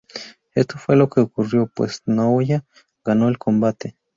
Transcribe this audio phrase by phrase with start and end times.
[0.55, 2.65] Esto fue lo que ocurrió, pues Naoya
[3.05, 3.99] ganó el combate.